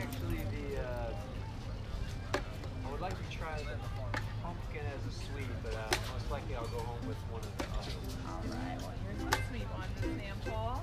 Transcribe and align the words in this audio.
actually 0.00 0.42
the, 0.54 0.80
uh, 0.80 1.10
I 2.86 2.90
would 2.90 3.00
like 3.00 3.14
to 3.14 3.36
try 3.36 3.56
the 3.58 3.76
pumpkin 4.42 4.82
as 4.94 5.02
a 5.06 5.14
sweet, 5.16 5.50
but 5.62 5.74
uh, 5.74 5.90
most 6.12 6.30
likely 6.30 6.54
I'll 6.54 6.68
go 6.68 6.78
home 6.78 7.06
with 7.06 7.16
one 7.30 7.42
of 7.42 7.58
the 7.58 7.64
others. 7.74 8.16
All 8.28 8.42
right, 8.46 8.78
well 8.80 8.94
here's 9.04 9.22
one 9.22 9.32
sweet 9.50 9.68
one 9.74 9.90
to 9.96 10.08
sample. 10.20 10.82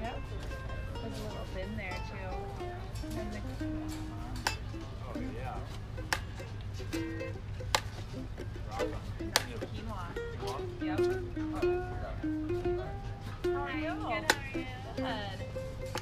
Yep. 0.00 0.16
There's 0.94 1.18
a 1.18 1.22
little 1.22 1.48
thin 1.54 1.70
there 1.76 2.00
too. 2.08 2.30
Oh 5.06 5.20
yeah. 5.36 5.56
Yep. 6.92 6.96
Oh. 8.72 8.86
Hi, 13.44 13.50
Good, 13.50 13.52
how 13.52 13.62
are 13.62 13.78
you? 13.78 13.92
Good. 14.96 15.99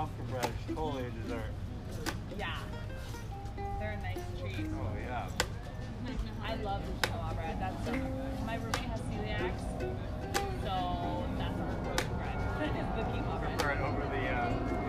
pumpkin 0.00 0.26
patch 0.32 0.50
totally 0.74 1.04
a 1.04 1.10
dessert. 1.10 1.52
Yeah. 2.38 2.56
They're 3.78 3.98
a 3.98 4.02
nice 4.02 4.24
treat. 4.40 4.66
Oh, 4.80 4.88
yeah. 4.98 5.28
I 6.42 6.54
love 6.62 6.80
the 6.86 7.08
quinoa 7.08 7.34
bread. 7.36 7.60
That's 7.60 7.84
so 7.84 7.92
good. 7.92 8.46
My 8.46 8.54
roommate 8.54 8.76
has 8.76 9.00
celiac, 9.00 9.60
so 10.64 11.24
that's 11.36 11.60
our 11.60 11.74
bread. 11.84 12.00
That 12.60 12.76
is 12.76 12.88
the 12.96 13.02
quinoa 13.12 13.40
bread. 13.40 13.62
Right 13.62 13.80
over 13.80 14.00
the. 14.00 14.28
Uh, 14.28 14.79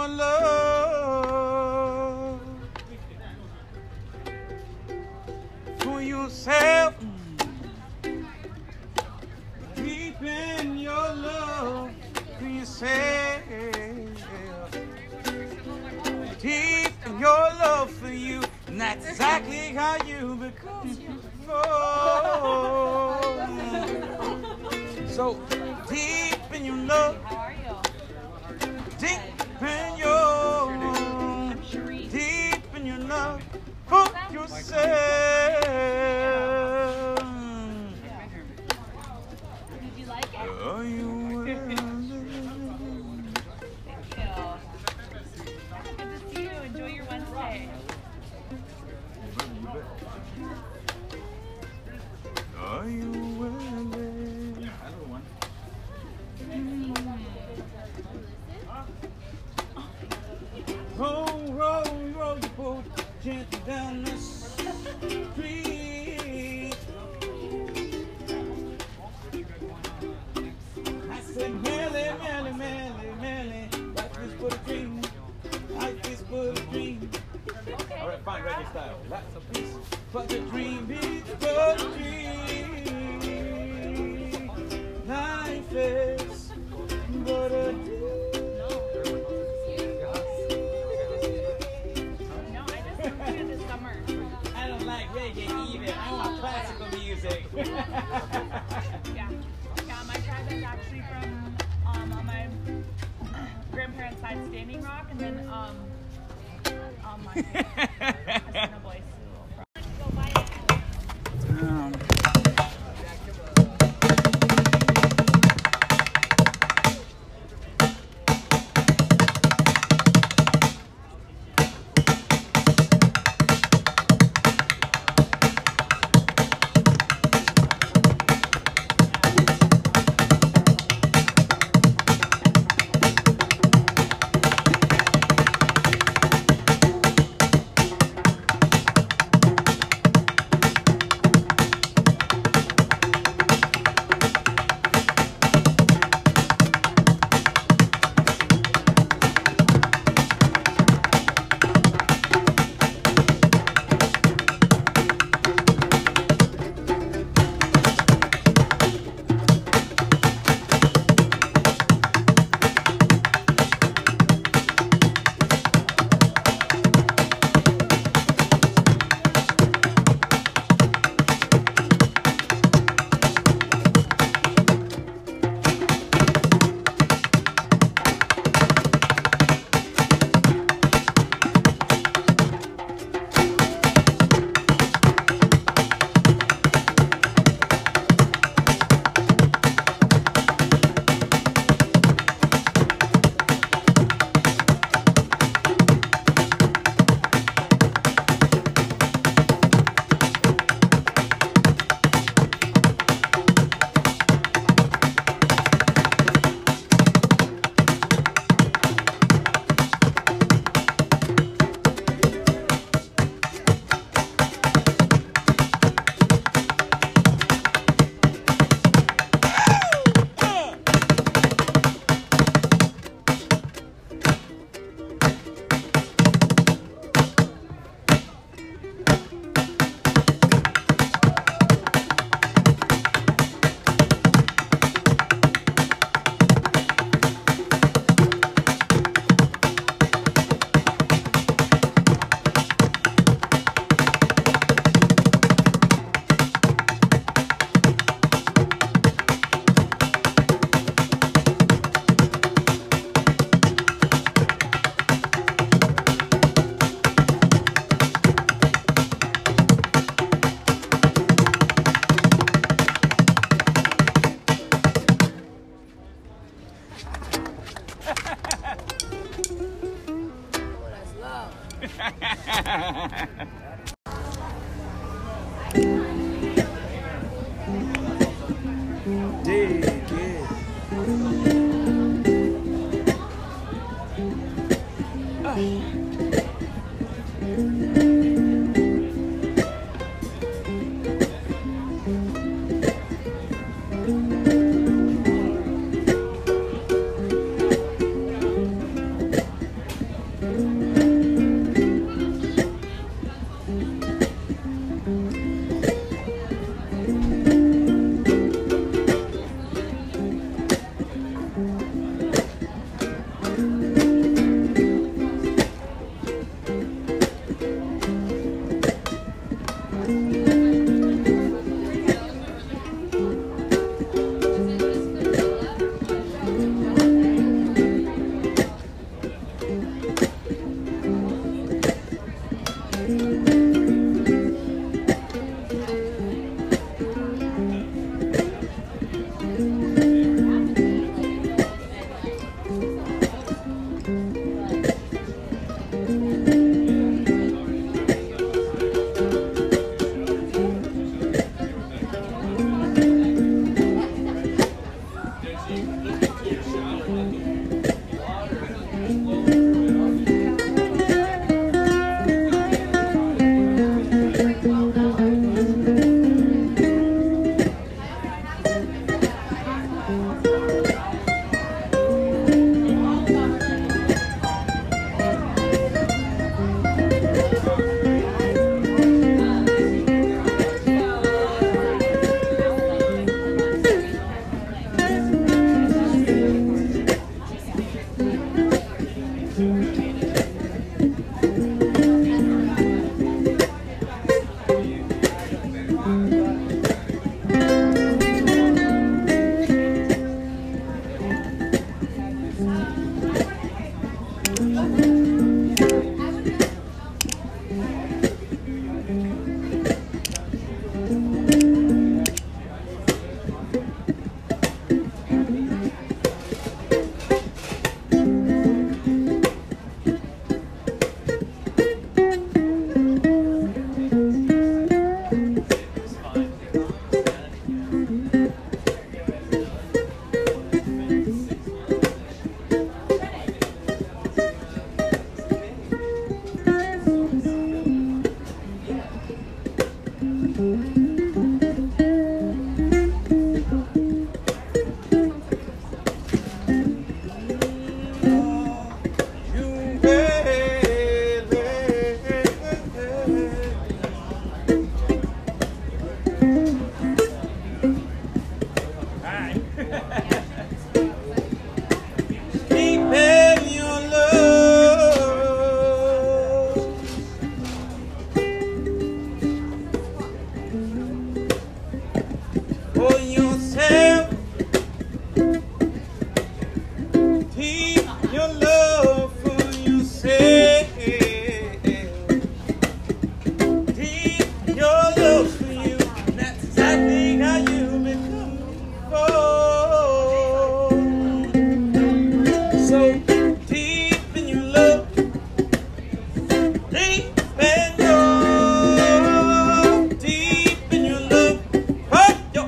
on 0.00 0.16
love. 0.16 0.39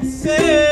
ser. 0.05 0.72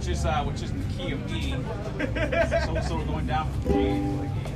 which 0.00 0.08
is 0.08 0.24
uh, 0.24 0.42
which 0.44 0.62
is 0.62 0.72
the 0.72 0.94
key 0.94 1.12
of 1.12 1.30
E. 1.30 1.50
so, 2.88 2.96
we're 2.96 3.04
going 3.04 3.26
down 3.26 3.52
from 3.52 3.72
G. 3.74 4.49